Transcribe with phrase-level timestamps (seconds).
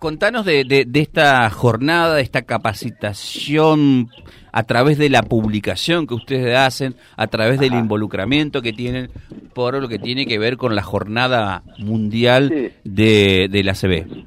[0.00, 4.08] contanos de, de, esta jornada, de esta capacitación
[4.50, 9.10] a través de la publicación que ustedes hacen, a través del involucramiento que tienen
[9.54, 14.24] por lo que tiene que ver con la jornada mundial de, de la CB.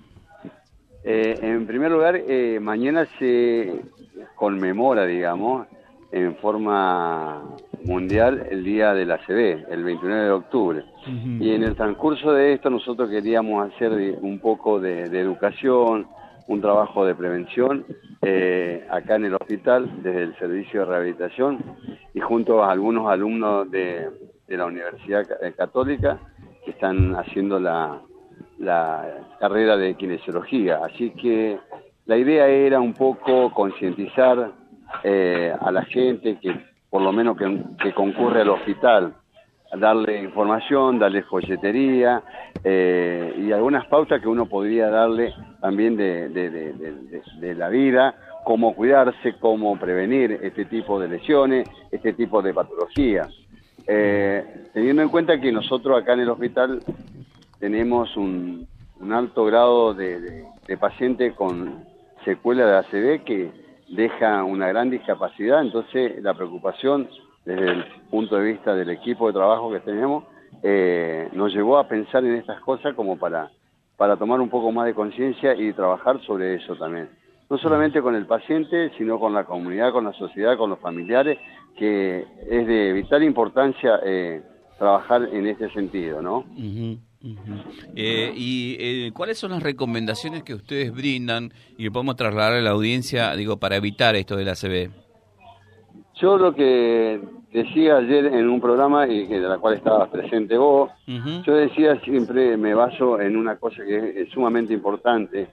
[1.04, 3.74] Eh, en primer lugar, eh, mañana se
[4.36, 5.68] conmemora, digamos,
[6.12, 7.44] en forma
[7.86, 10.84] mundial el Día de la CB, el 29 de octubre.
[11.39, 13.91] Y en el transcurso de esto nosotros queríamos hacer
[14.21, 16.07] un poco de, educación,
[16.48, 17.85] un trabajo de prevención
[18.22, 21.59] eh, acá en el hospital, desde el servicio de rehabilitación,
[22.13, 24.09] y junto a algunos alumnos de
[24.47, 25.25] la Universidad
[25.58, 26.20] Católica
[26.63, 28.02] que están haciendo la,
[28.59, 29.05] la
[29.39, 30.80] carrera de kinesiología.
[30.84, 31.59] Así que
[32.05, 34.52] la idea era un poco concientizar
[35.03, 36.55] eh, a la gente que
[36.93, 39.15] por lo menos que, concurre al hospital,
[39.75, 42.21] darle información, darle folletería
[42.63, 49.33] eh, y algunas pautas que uno podría darle también de, de, la vida, cómo cuidarse,
[49.39, 53.28] cómo prevenir este tipo de lesiones, este tipo de patologías.
[53.88, 56.80] Eh, teniendo en cuenta que nosotros acá en el hospital
[57.57, 58.67] tenemos un,
[59.11, 60.45] alto grado de,
[60.80, 61.85] pacientes con
[62.23, 63.62] secuela de ACV que
[63.95, 67.09] deja una gran discapacidad, entonces la preocupación
[67.45, 70.23] desde el punto de vista del equipo de trabajo que tenemos
[70.61, 73.52] eh, nos llevó a pensar en estas cosas como para,
[73.97, 77.09] para tomar un poco más de conciencia y trabajar sobre eso también.
[77.50, 81.38] No solamente con el paciente, sino con la comunidad, con la sociedad, con los familiares,
[81.78, 84.41] que es de vital importancia eh,
[84.78, 86.45] trabajar en este sentido, ¿no?
[87.95, 92.61] Eh, ¿Y eh, cuáles son las recomendaciones que ustedes brindan y que podemos trasladar a
[92.61, 94.91] la audiencia, digo, para evitar esto de la CB?
[96.16, 100.91] Yo lo que decía ayer en un programa y de la cual estabas presente vos,
[101.07, 105.47] yo decía siempre me baso en una cosa que es, sumamente importante,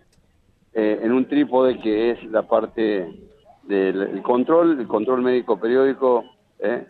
[0.74, 3.08] eh, en un trípode que es la parte
[3.62, 6.24] del control, el control médico periódico,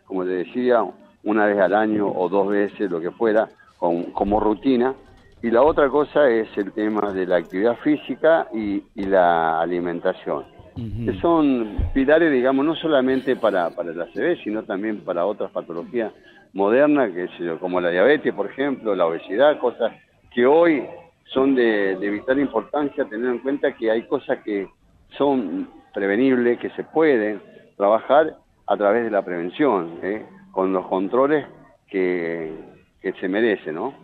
[0.06, 0.84] como te decía,
[1.22, 3.48] una vez al año o dos veces, lo que fuera,
[3.80, 4.94] como rutina.
[5.42, 10.44] Y la otra cosa es el tema de la actividad física y, la alimentación,
[10.76, 16.12] que son pilares, digamos, no solamente para, para la ACV, sino también para otras patologías
[16.52, 19.92] modernas, que como la diabetes, por ejemplo, la obesidad, cosas
[20.34, 20.84] que hoy
[21.32, 24.68] son de, vital importancia, tener en cuenta que hay cosas que
[25.16, 27.40] son prevenibles, que se pueden
[27.76, 28.36] trabajar
[28.66, 30.24] a través de la prevención, ¿eh?
[30.52, 31.46] con los controles
[31.88, 32.52] que,
[33.00, 33.94] que se merece, ¿no?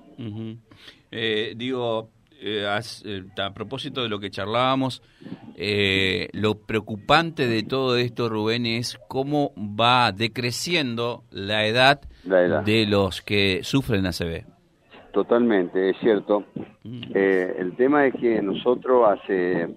[1.11, 2.67] Eh, digo, eh,
[3.05, 5.03] eh, a propósito de lo que charlábamos,
[6.33, 12.01] lo preocupante de todo esto, Rubén, es cómo va decreciendo la edad,
[12.65, 14.45] de los que sufren ACV.
[15.13, 16.45] Totalmente, es cierto.
[16.85, 19.69] el tema es que nosotros hace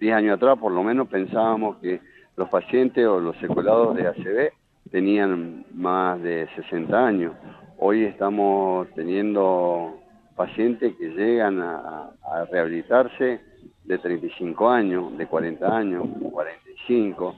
[0.00, 2.00] 10 años atrás, por lo menos, pensábamos que
[2.36, 4.52] los pacientes o los secuelados de ACV
[4.90, 7.34] tenían más de 60 años.
[7.80, 10.00] Hoy estamos teniendo
[10.34, 12.10] pacientes que llegan a,
[12.50, 13.40] rehabilitarse
[13.84, 17.36] de 35 años, de 40 años, 45,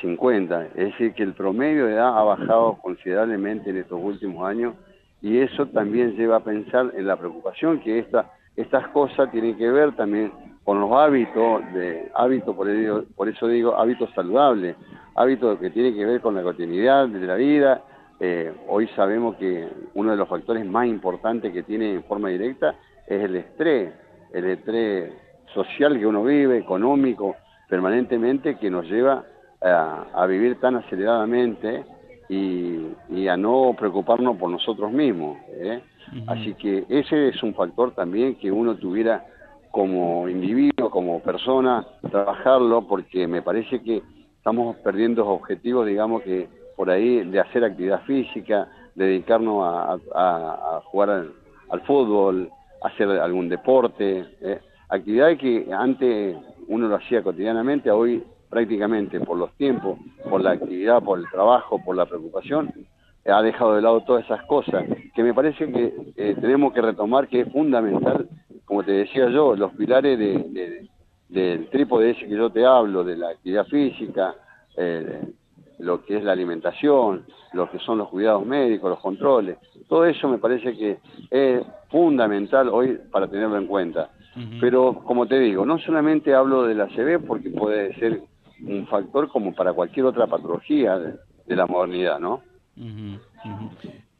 [0.00, 0.66] 50.
[0.66, 4.76] Es decir, que el promedio de edad ha bajado considerablemente en estos últimos años
[5.20, 9.68] y eso también lleva a pensar en la preocupación que esta, estas cosas tienen que
[9.68, 10.32] ver también
[10.62, 12.68] con los hábitos, de hábitos por,
[13.16, 14.76] por eso digo hábitos saludables,
[15.16, 17.82] hábitos que tienen que ver con la cotidianidad de la vida,
[18.24, 22.76] eh, hoy sabemos que uno de los factores más importantes que tiene en forma directa
[23.04, 23.92] es el estrés,
[24.32, 25.12] el estrés
[25.52, 27.34] social que uno vive, económico,
[27.68, 29.24] permanentemente, que nos lleva
[29.60, 31.84] a, vivir tan aceleradamente
[32.28, 35.38] y, a no preocuparnos por nosotros mismos.
[35.48, 35.82] ¿eh?
[36.28, 39.26] Así que ese es un factor también que uno tuviera
[39.72, 44.00] como individuo, como persona, trabajarlo, porque me parece que
[44.36, 48.66] estamos perdiendo objetivos, digamos, que por ahí de hacer actividad física,
[48.96, 49.62] dedicarnos
[50.12, 51.28] a, jugar
[51.70, 52.50] al, fútbol,
[52.82, 54.58] hacer algún deporte, eh.
[54.88, 59.96] actividades que antes uno lo hacía cotidianamente, hoy prácticamente por los tiempos,
[60.28, 62.74] por la actividad, por el trabajo, por la preocupación,
[63.26, 64.84] ha dejado de lado todas esas cosas,
[65.14, 68.28] que me parece que eh, tenemos que retomar, que es fundamental,
[68.64, 70.88] como te decía yo, los pilares de,
[71.28, 74.34] del trípode ese que yo te hablo, de la actividad física,
[74.76, 75.22] eh,
[75.82, 79.58] lo que es la alimentación, lo que son los cuidados médicos, los controles,
[79.88, 80.98] todo eso me parece que
[81.30, 84.10] es fundamental hoy para tenerlo en cuenta.
[84.60, 88.22] Pero como te digo, no solamente hablo de la CB porque puede ser
[88.66, 91.18] un factor como para cualquier otra patología de,
[91.54, 92.40] la modernidad, ¿no?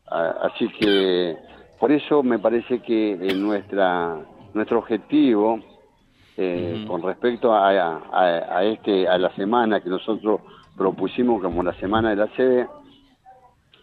[0.06, 1.34] Así que
[1.80, 4.18] por eso me parece que en nuestra
[4.52, 5.60] nuestro objetivo
[6.36, 10.40] eh, con respecto a, a, este, a la semana que nosotros
[10.76, 12.68] propusimos como la semana de la sede,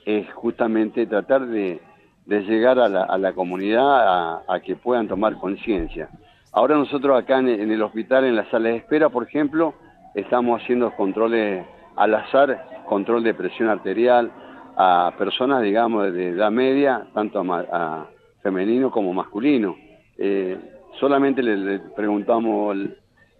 [0.05, 1.81] es justamente tratar de,
[2.29, 6.09] de llegar a la, a la comunidad a, que puedan tomar conciencia.
[6.51, 9.73] Ahora nosotros acá en, el hospital, en la sala de espera, por ejemplo,
[10.13, 11.65] estamos haciendo controles
[11.95, 14.31] al azar, control de presión arterial
[14.77, 18.07] a personas, digamos, de edad media, tanto a,
[18.43, 19.75] femenino como masculino.
[20.17, 20.57] Eh,
[20.99, 22.77] solamente le, preguntamos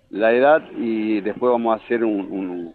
[0.09, 2.73] la edad y después vamos a hacer un, un,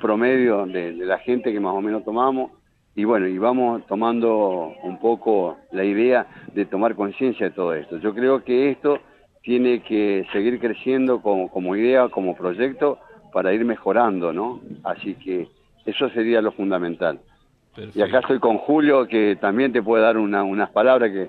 [0.00, 2.50] promedio de, la gente que más o menos tomamos
[2.94, 7.98] y bueno, y vamos tomando un poco la idea de tomar conciencia de todo esto.
[7.98, 8.98] Yo creo que esto
[9.42, 12.98] tiene que seguir creciendo como, como idea, como proyecto,
[13.32, 14.60] para ir mejorando, ¿no?
[14.82, 15.46] Así que
[15.84, 17.20] eso sería lo fundamental.
[17.94, 21.28] Y acá estoy con Julio, que también te puede dar una, unas palabras que...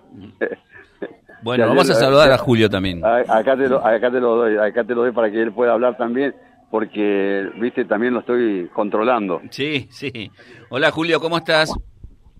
[1.43, 3.03] Bueno, vamos a saludar a Julio también.
[3.05, 5.73] Acá te, lo, acá te lo doy, acá te lo doy para que él pueda
[5.73, 6.33] hablar también,
[6.69, 9.41] porque, viste, también lo estoy controlando.
[9.49, 10.31] Sí, sí.
[10.69, 11.73] Hola Julio, ¿cómo estás?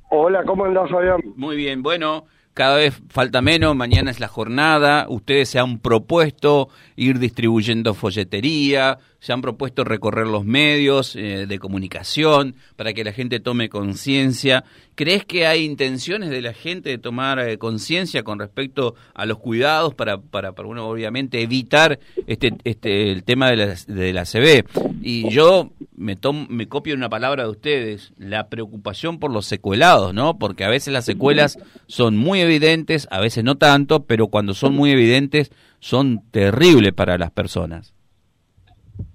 [0.09, 1.19] Hola, ¿cómo andás, Fabián?
[1.35, 6.69] Muy bien, bueno, cada vez falta menos, mañana es la jornada, ustedes se han propuesto
[6.95, 13.11] ir distribuyendo folletería, se han propuesto recorrer los medios eh, de comunicación para que la
[13.11, 14.63] gente tome conciencia.
[14.95, 19.39] ¿Crees que hay intenciones de la gente de tomar eh, conciencia con respecto a los
[19.39, 24.25] cuidados para, para, para uno obviamente evitar este, este, el tema de la, de la
[24.25, 24.65] CB?
[25.01, 30.13] Y yo me, tomo, me copio una palabra de ustedes, la preocupación por los secuelados,
[30.13, 30.37] ¿no?
[30.37, 34.75] Porque a veces las secuelas son muy evidentes, a veces no tanto, pero cuando son
[34.75, 37.96] muy evidentes son terribles para las personas.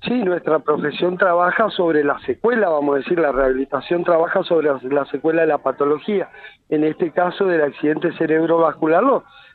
[0.04, 5.06] Sí, nuestra profesión trabaja sobre la secuela, vamos a decir, la rehabilitación trabaja sobre la
[5.06, 6.28] secuela de la patología.
[6.68, 9.04] En este caso del accidente cerebrovascular,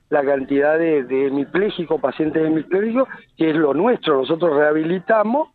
[0.10, 4.20] la cantidad de, de hemipléjicos, pacientes hemipléjicos, que es lo nuestro.
[4.20, 5.50] Nosotros rehabilitamos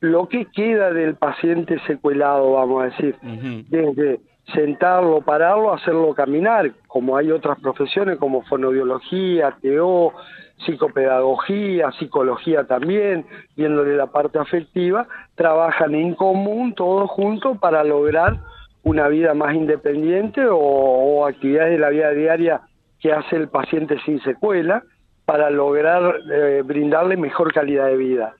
[0.00, 4.20] lo que queda del paciente secuelado, vamos a decir, desde
[4.52, 10.12] sentarlo, pararlo, hacerlo caminar, como hay otras profesiones como fonobiología, TO,
[10.58, 13.26] psicopedagogía, psicología también,
[13.56, 18.38] viéndole la parte afectiva, trabajan en común todos juntos para lograr
[18.82, 22.60] una vida más independiente o, actividades de la vida diaria
[23.00, 24.82] que hace el paciente sin secuela
[25.24, 28.34] para lograr eh, brindarle mejor calidad de vida.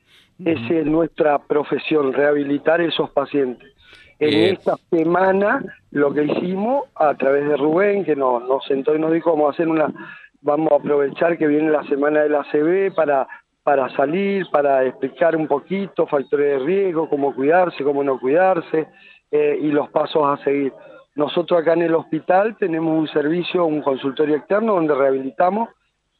[0.45, 3.74] Esa es nuestra profesión, rehabilitar esos pacientes.
[4.19, 8.99] En esta semana lo que hicimos a través de Rubén, que nos, nos sentó y
[8.99, 9.93] nos dijo vamos a hacer una,
[10.40, 13.26] vamos a aprovechar que viene la semana de la CB para,
[13.62, 18.87] para salir, para explicar un poquito factores de riesgo, cómo cuidarse, cómo no cuidarse
[19.31, 20.72] eh, y los pasos a seguir.
[21.16, 25.70] Nosotros acá en el hospital tenemos un servicio, un consultorio externo donde rehabilitamos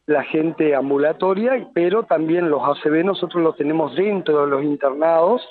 [0.07, 5.43] la gente ambulatoria, pero también los ACB nosotros los tenemos dentro de los internados,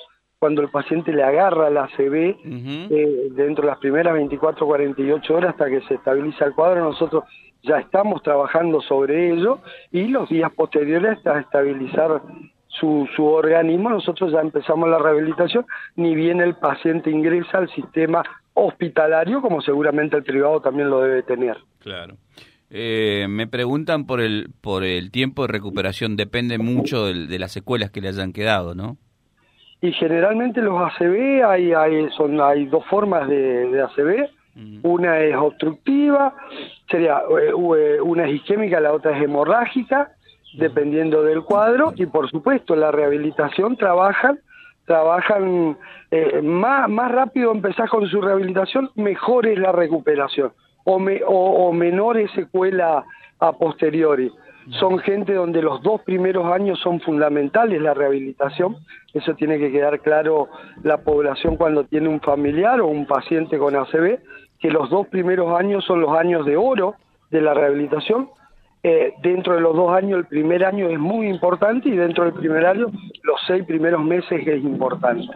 [0.44, 5.52] cuando el paciente le agarra la ACB, eh, dentro de las primeras 24 48 horas
[5.52, 7.24] hasta que se estabiliza el cuadro, nosotros
[7.62, 9.60] ya estamos trabajando sobre ello
[9.90, 12.20] y los días posteriores hasta estabilizar
[12.68, 15.64] su, su organismo, nosotros ya empezamos la rehabilitación,
[15.96, 21.22] ni bien el paciente ingresa al sistema hospitalario, como seguramente el privado también lo debe
[21.22, 21.56] tener.
[21.78, 22.16] Claro.
[22.68, 27.90] Eh, me preguntan por el, por el tiempo de recuperación, depende mucho de, las secuelas
[27.90, 28.98] que le hayan quedado, ¿no?
[29.84, 34.30] Y generalmente los ACV hay, hay, son, hay dos formas de, de ACV,
[34.82, 36.34] una es obstructiva,
[36.88, 40.12] sería eh, eh, una es isquémica, la otra es hemorrágica,
[40.54, 44.38] dependiendo del cuadro, y por supuesto la rehabilitación trabajan
[44.86, 45.76] trabajan
[46.42, 50.52] más, más rápido empezás con su rehabilitación, mejor es la recuperación
[50.84, 53.04] o, me, o, menores secuela
[53.38, 54.32] a posteriori.
[54.70, 58.76] Son gente donde los dos primeros años son fundamentales la rehabilitación.
[59.12, 60.48] Eso tiene que quedar claro
[60.82, 64.20] la población cuando tiene un familiar o un paciente con ACV,
[64.58, 66.94] que los dos primeros años son los años de oro
[67.30, 68.30] de la rehabilitación.
[68.82, 72.34] Eh, dentro de los dos años, el primer año es muy importante y dentro del
[72.34, 72.86] primer año,
[73.22, 75.28] los seis primeros meses es importante.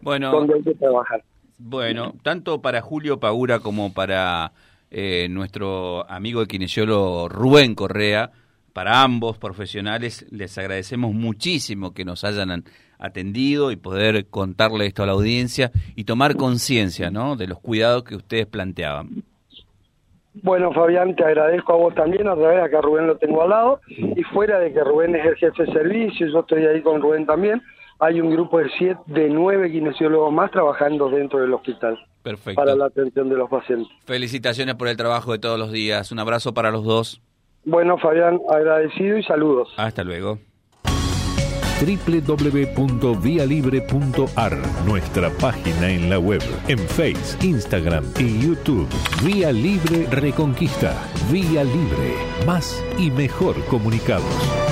[0.00, 1.22] Bueno, donde hay que trabajar.
[1.58, 4.52] Bueno, tanto para Julio Pagura como para
[4.90, 8.30] eh, nuestro amigo el kinesiólogo Rubén Correa,
[8.72, 12.64] para ambos profesionales les agradecemos muchísimo que nos hayan
[12.98, 17.36] atendido y poder contarle esto a la audiencia y tomar conciencia ¿no?
[17.36, 19.24] de los cuidados que ustedes planteaban.
[20.32, 23.50] Bueno, Fabián, te agradezco a vos también, a través de acá Rubén lo tengo al
[23.50, 27.02] lado, y fuera de que Rubén es el jefe de servicio, yo estoy ahí con
[27.02, 27.60] Rubén también,
[27.98, 31.98] hay un grupo de siete, de nueve kinesiólogos más trabajando dentro del hospital.
[32.22, 32.60] Perfecto.
[32.60, 33.88] Para la atención de los pacientes.
[34.04, 36.12] Felicitaciones por el trabajo de todos los días.
[36.12, 37.22] Un abrazo para los dos.
[37.64, 39.68] Bueno, Fabián, agradecido y saludos.
[39.76, 40.38] Hasta luego
[41.80, 48.86] www.vialibre.ar, nuestra página en la web, en Face, Instagram y YouTube.
[49.24, 50.94] Vía Libre Reconquista.
[51.30, 52.14] Vía Libre.
[52.46, 54.69] Más y mejor comunicados.